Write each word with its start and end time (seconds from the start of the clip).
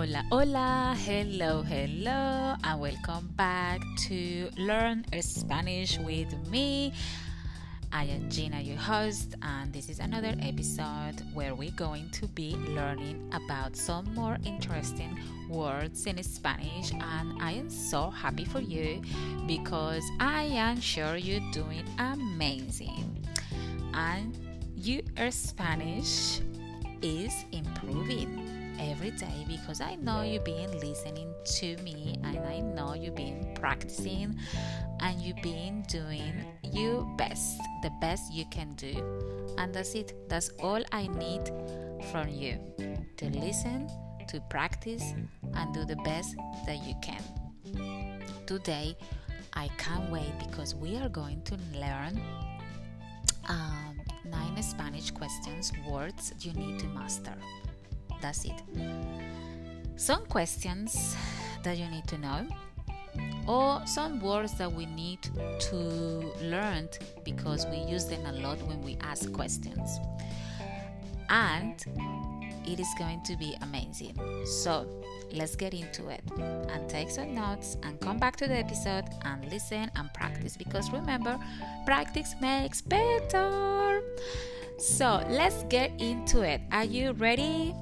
Hola, 0.00 0.24
hola, 0.30 0.96
hello, 0.96 1.60
hello, 1.60 2.56
and 2.64 2.80
welcome 2.80 3.28
back 3.36 3.82
to 4.08 4.48
Learn 4.56 5.04
Spanish 5.20 5.98
with 5.98 6.32
me. 6.48 6.94
I 7.92 8.04
am 8.04 8.30
Gina, 8.30 8.62
your 8.62 8.78
host, 8.78 9.34
and 9.42 9.70
this 9.74 9.90
is 9.90 9.98
another 9.98 10.34
episode 10.40 11.20
where 11.34 11.54
we're 11.54 11.76
going 11.76 12.08
to 12.12 12.26
be 12.28 12.56
learning 12.68 13.28
about 13.34 13.76
some 13.76 14.06
more 14.14 14.38
interesting 14.42 15.20
words 15.50 16.06
in 16.06 16.22
Spanish. 16.22 16.92
And 16.92 17.36
I 17.42 17.52
am 17.52 17.68
so 17.68 18.08
happy 18.08 18.46
for 18.46 18.60
you 18.60 19.02
because 19.46 20.04
I 20.18 20.44
am 20.44 20.80
sure 20.80 21.16
you're 21.16 21.44
doing 21.52 21.84
amazing. 21.98 23.22
And 23.92 24.34
your 24.76 25.30
Spanish 25.30 26.40
is 27.02 27.44
improving 27.52 28.59
every 28.80 29.10
day 29.10 29.44
because 29.46 29.80
I 29.80 29.96
know 29.96 30.22
you've 30.22 30.44
been 30.44 30.72
listening 30.80 31.32
to 31.58 31.76
me 31.78 32.18
and 32.24 32.38
I 32.38 32.60
know 32.60 32.94
you've 32.94 33.14
been 33.14 33.52
practicing 33.54 34.38
and 35.00 35.20
you've 35.20 35.42
been 35.42 35.82
doing 35.88 36.32
your 36.72 37.04
best, 37.16 37.58
the 37.82 37.90
best 38.00 38.32
you 38.32 38.44
can 38.50 38.74
do. 38.74 38.94
And 39.58 39.74
that's 39.74 39.94
it. 39.94 40.28
That's 40.28 40.50
all 40.60 40.82
I 40.92 41.06
need 41.08 41.50
from 42.10 42.28
you 42.28 42.58
to 43.18 43.30
listen, 43.30 43.88
to 44.28 44.40
practice, 44.48 45.14
and 45.54 45.74
do 45.74 45.84
the 45.84 45.96
best 45.96 46.34
that 46.66 46.82
you 46.84 46.94
can. 47.02 47.22
Today, 48.46 48.96
I 49.52 49.68
can't 49.78 50.10
wait 50.10 50.32
because 50.38 50.74
we 50.74 50.96
are 50.96 51.08
going 51.08 51.42
to 51.42 51.58
learn 51.74 52.20
um, 53.48 54.00
nine 54.24 54.62
Spanish 54.62 55.10
questions, 55.10 55.72
words 55.88 56.32
you 56.40 56.52
need 56.52 56.78
to 56.78 56.86
master. 56.86 57.34
That's 58.20 58.44
it. 58.44 58.62
Some 59.96 60.24
questions 60.26 61.16
that 61.62 61.76
you 61.78 61.86
need 61.88 62.06
to 62.08 62.18
know, 62.18 62.46
or 63.46 63.82
some 63.86 64.20
words 64.20 64.54
that 64.54 64.72
we 64.72 64.86
need 64.86 65.22
to 65.58 65.76
learn 66.42 66.88
because 67.24 67.66
we 67.66 67.78
use 67.78 68.06
them 68.06 68.24
a 68.26 68.32
lot 68.32 68.60
when 68.62 68.82
we 68.82 68.96
ask 69.02 69.32
questions. 69.32 69.98
And 71.28 71.84
it 72.66 72.80
is 72.80 72.88
going 72.98 73.22
to 73.22 73.36
be 73.36 73.56
amazing. 73.62 74.16
So 74.44 74.86
let's 75.32 75.56
get 75.56 75.74
into 75.74 76.08
it 76.08 76.22
and 76.38 76.88
take 76.88 77.10
some 77.10 77.34
notes 77.34 77.76
and 77.82 78.00
come 78.00 78.18
back 78.18 78.36
to 78.36 78.46
the 78.46 78.56
episode 78.56 79.04
and 79.22 79.50
listen 79.50 79.90
and 79.96 80.12
practice 80.14 80.56
because 80.56 80.90
remember, 80.90 81.38
practice 81.86 82.34
makes 82.40 82.80
better. 82.80 84.02
So 84.78 85.24
let's 85.28 85.62
get 85.64 85.92
into 86.00 86.42
it. 86.42 86.60
Are 86.72 86.84
you 86.84 87.12
ready? 87.12 87.74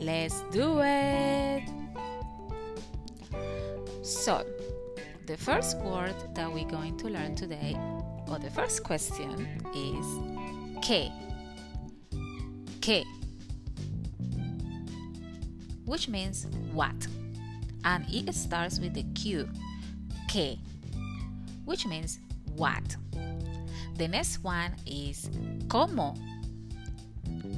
Let's 0.00 0.40
do 0.50 0.80
it! 0.80 1.62
So, 4.02 4.44
the 5.26 5.36
first 5.36 5.78
word 5.78 6.14
that 6.34 6.52
we're 6.52 6.68
going 6.68 6.96
to 6.98 7.08
learn 7.08 7.34
today, 7.34 7.76
or 8.28 8.38
the 8.38 8.50
first 8.50 8.82
question, 8.82 9.60
is 9.74 10.86
que. 10.86 11.10
Que. 12.80 13.04
Which 15.86 16.08
means 16.08 16.46
what. 16.72 17.06
And 17.84 18.04
it 18.10 18.34
starts 18.34 18.78
with 18.80 18.94
the 18.94 19.04
Q. 19.14 19.48
Que. 20.28 20.58
Which 21.64 21.86
means 21.86 22.18
what. 22.56 22.96
The 23.96 24.08
next 24.08 24.42
one 24.42 24.74
is 24.86 25.30
como. 25.68 26.14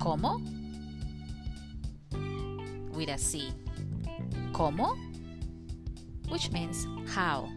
Como 0.00 0.40
with 2.92 3.08
a 3.08 3.18
C. 3.18 3.52
¿Cómo? 4.52 4.96
Which 6.28 6.50
means 6.50 6.86
how. 7.08 7.48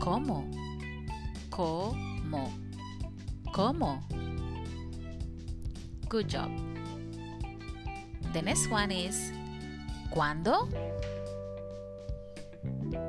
¿Cómo? 0.00 0.48
¿Cómo? 1.50 2.52
¿Cómo? 3.52 4.00
Good 6.08 6.28
job. 6.28 6.50
The 8.32 8.42
next 8.42 8.70
one 8.70 8.90
is 8.90 9.32
¿Cuándo? 10.10 10.68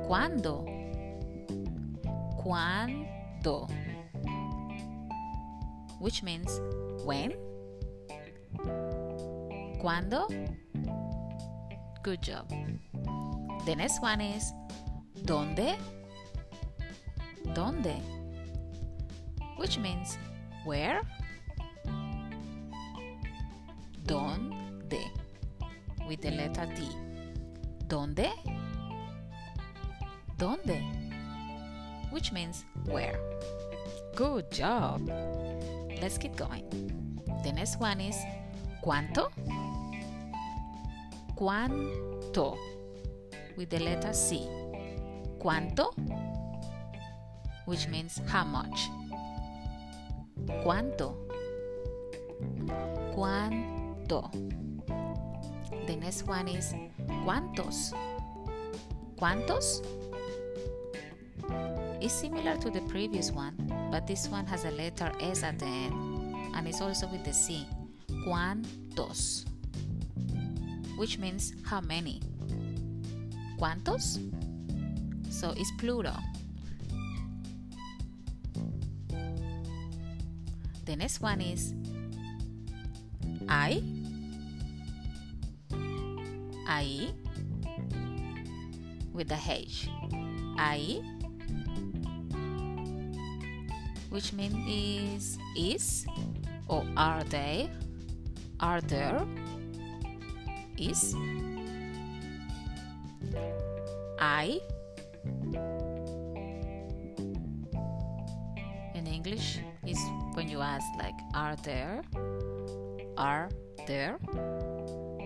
¿Cuándo? 0.06 0.64
¿Cuándo? 2.36 3.68
Which 5.98 6.22
means 6.22 6.60
when? 7.04 7.32
¿Cuándo? 9.80 10.28
Good 12.02 12.20
job. 12.20 12.48
The 13.64 13.76
next 13.76 14.02
one 14.02 14.20
is 14.20 14.52
¿Dónde? 15.24 15.76
¿Dónde? 17.54 18.02
Which 19.56 19.78
means 19.78 20.18
where? 20.64 21.02
¿Dónde? 24.04 25.04
With 26.08 26.22
the 26.22 26.32
letter 26.32 26.66
D. 26.74 26.88
¿Dónde? 27.86 28.32
¿Dónde? 30.38 30.82
Which 32.10 32.32
means 32.32 32.64
where. 32.86 33.20
Good 34.16 34.50
job. 34.50 35.08
Let's 36.00 36.18
keep 36.18 36.34
going. 36.34 36.64
The 37.44 37.52
next 37.52 37.78
one 37.78 38.00
is 38.00 38.16
¿Cuánto? 38.82 39.30
Cuánto 41.36 42.56
with 43.56 43.70
the 43.70 43.78
letter 43.78 44.12
C. 44.12 44.48
¿Cuánto? 45.38 45.92
Which 47.66 47.88
means 47.88 48.20
how 48.28 48.44
much. 48.44 48.90
¿Cuánto? 50.64 51.16
¿Cuánto? 53.14 54.30
The 55.86 55.96
next 55.96 56.26
one 56.26 56.48
is 56.48 56.74
¿cuántos? 57.24 57.92
¿Cuántos? 59.16 59.82
It's 62.00 62.14
similar 62.14 62.56
to 62.56 62.70
the 62.70 62.80
previous 62.82 63.30
one, 63.30 63.54
but 63.90 64.06
this 64.06 64.28
one 64.28 64.46
has 64.46 64.64
a 64.64 64.70
letter 64.70 65.12
S 65.20 65.44
at 65.44 65.58
the 65.58 65.66
end 65.66 66.54
and 66.54 66.66
it's 66.66 66.80
also 66.80 67.06
with 67.06 67.24
the 67.24 67.32
C. 67.32 67.66
¿Cuántos? 68.26 69.51
Which 70.96 71.18
means 71.18 71.54
how 71.64 71.80
many. 71.80 72.20
¿Cuántos? 73.58 74.18
So 75.30 75.54
it's 75.56 75.70
plural. 75.78 76.18
The 80.84 80.96
next 80.96 81.20
one 81.20 81.40
is 81.40 81.74
Hay. 83.48 83.82
Hay 86.66 87.14
with 89.12 89.28
the 89.28 89.38
H. 89.48 89.88
Hay 90.58 91.02
which 94.12 94.34
means 94.34 94.54
is 94.68 95.38
is 95.56 96.06
or 96.68 96.84
are 96.98 97.24
they 97.24 97.70
are 98.60 98.80
there 98.82 99.24
is 100.82 101.14
hay 104.18 104.60
in 108.94 109.06
English 109.06 109.60
is 109.86 109.98
when 110.34 110.48
you 110.48 110.60
ask 110.60 110.86
like 110.98 111.14
are 111.34 111.56
there 111.62 112.02
are 113.16 113.48
there 113.86 114.18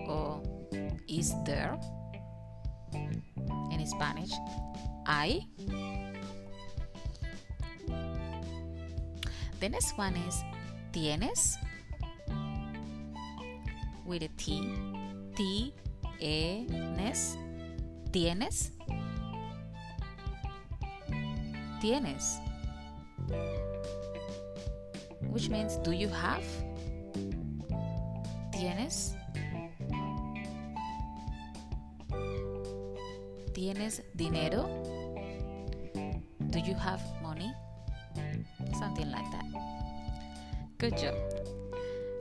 or 0.09 0.43
is 1.09 1.33
there? 1.45 1.79
In 3.71 3.87
Spanish 3.87 4.33
hay. 5.07 5.47
The 9.61 9.69
next 9.69 9.97
one 9.97 10.17
is 10.17 10.43
tienes 10.93 11.57
with 14.05 14.23
a 14.23 14.29
T 14.37 14.63
tienes, 15.37 17.37
tienes, 18.11 18.73
tienes, 21.81 22.41
which 25.29 25.51
means 25.51 25.77
do 25.85 25.93
you 25.93 26.09
have? 26.09 26.43
Tienes. 28.53 29.15
Tienes 33.53 34.03
dinero? 34.17 34.69
Do 36.51 36.59
you 36.59 36.75
have 36.75 37.01
money? 37.23 37.53
Something 38.79 39.11
like 39.11 39.31
that. 39.33 39.45
Good 40.79 40.97
job. 40.97 41.15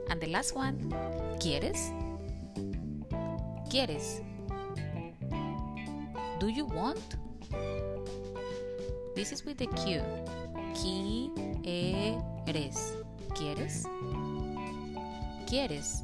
And 0.08 0.20
the 0.20 0.28
last 0.28 0.54
one, 0.54 0.78
¿quieres? 1.38 1.92
¿Quieres? 3.68 4.22
Do 6.38 6.48
you 6.48 6.66
want? 6.66 7.16
This 9.14 9.32
is 9.32 9.44
with 9.44 9.58
the 9.58 9.66
Q. 9.66 10.02
Quieres. 10.74 12.22
¿Quieres? 13.34 13.86
¿Quieres? 15.46 16.02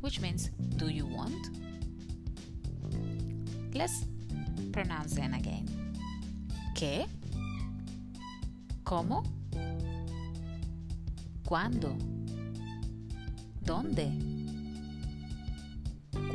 Which 0.00 0.20
means, 0.20 0.50
do 0.76 0.88
you 0.88 1.06
want? 1.06 1.50
Let's 3.74 4.06
pronounce 4.72 5.14
them 5.14 5.34
again. 5.34 5.66
¿Qué? 6.74 7.06
¿Cómo? 8.84 9.24
¿Cuándo? 11.44 11.96
¿Dónde? 13.64 14.35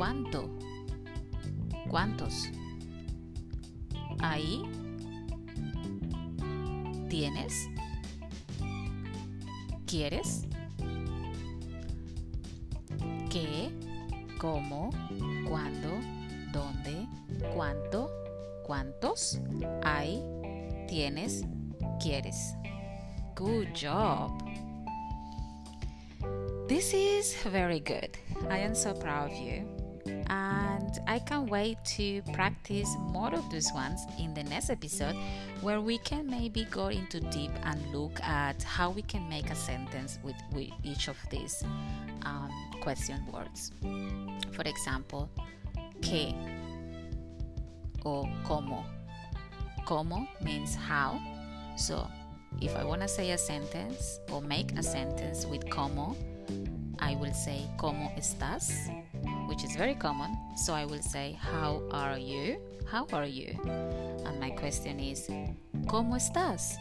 ¿Cuánto? 0.01 0.49
¿Cuántos? 1.87 2.49
¿Ahí? 4.19 4.63
¿Tienes? 7.07 7.69
¿Quieres? 9.85 10.47
¿Qué? 13.29 13.69
¿Cómo? 14.39 14.89
¿Cuándo? 15.47 15.89
¿Dónde? 16.51 17.07
¿Cuánto? 17.53 18.09
¿Cuántos? 18.65 19.39
¿Hay? 19.83 20.19
¿Tienes? 20.87 21.45
¿Quieres? 22.01 22.55
Good 23.35 23.67
job! 23.79 24.31
This 26.67 26.91
is 26.91 27.35
very 27.51 27.79
good. 27.79 28.17
I 28.49 28.57
am 28.65 28.73
so 28.73 28.95
proud 28.95 29.29
of 29.29 29.37
you. 29.37 29.80
And 30.29 30.99
I 31.07 31.19
can't 31.19 31.49
wait 31.49 31.77
to 31.97 32.21
practice 32.33 32.89
more 32.99 33.33
of 33.33 33.49
those 33.49 33.71
ones 33.73 34.05
in 34.19 34.33
the 34.33 34.43
next 34.43 34.69
episode 34.69 35.15
where 35.61 35.81
we 35.81 35.97
can 35.99 36.27
maybe 36.27 36.65
go 36.71 36.87
into 36.87 37.19
deep 37.19 37.51
and 37.63 37.79
look 37.93 38.21
at 38.21 38.63
how 38.63 38.89
we 38.89 39.01
can 39.01 39.27
make 39.29 39.49
a 39.49 39.55
sentence 39.55 40.19
with, 40.23 40.35
with 40.53 40.69
each 40.83 41.07
of 41.07 41.17
these 41.29 41.63
um, 42.25 42.51
question 42.81 43.19
words. 43.31 43.71
For 44.53 44.63
example, 44.63 45.29
que 46.01 46.33
or 48.03 48.27
como. 48.43 48.85
Como 49.85 50.27
means 50.41 50.75
how. 50.75 51.19
So 51.75 52.07
if 52.61 52.75
I 52.75 52.83
want 52.83 53.01
to 53.01 53.07
say 53.07 53.31
a 53.31 53.37
sentence 53.37 54.19
or 54.31 54.41
make 54.41 54.77
a 54.77 54.83
sentence 54.83 55.45
with 55.45 55.69
como, 55.69 56.15
I 56.99 57.15
will 57.15 57.33
say 57.33 57.67
como 57.77 58.11
estás, 58.17 58.89
which 59.51 59.65
is 59.65 59.75
very 59.75 59.95
common. 59.95 60.31
So 60.55 60.73
I 60.73 60.85
will 60.85 61.01
say 61.01 61.37
how 61.37 61.83
are 61.91 62.17
you? 62.17 62.55
How 62.89 63.05
are 63.11 63.25
you? 63.27 63.59
And 64.25 64.39
my 64.39 64.51
question 64.51 64.97
is 64.97 65.27
¿Cómo 65.91 66.15
estás? 66.15 66.77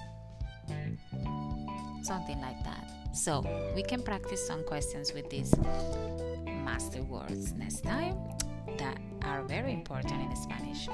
Something 2.03 2.41
like 2.41 2.63
that. 2.63 2.87
So 3.13 3.43
we 3.75 3.83
can 3.83 4.03
practice 4.03 4.47
some 4.47 4.63
questions 4.63 5.13
with 5.13 5.29
these 5.31 5.53
master 6.65 7.03
words 7.03 7.53
next 7.55 7.83
time 7.83 8.15
that 8.79 8.99
are 9.23 9.43
very 9.43 9.73
important 9.73 10.23
in 10.23 10.37
Spanish. 10.37 10.89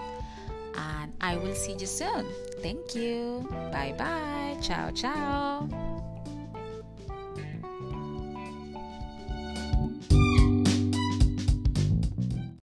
And 0.74 1.12
I 1.20 1.36
will 1.36 1.54
see 1.54 1.76
you 1.78 1.86
soon. 1.86 2.24
Thank 2.62 2.94
you. 2.94 3.46
Bye 3.70 3.92
bye. 3.98 4.56
Ciao, 4.62 4.90
ciao. 4.92 5.85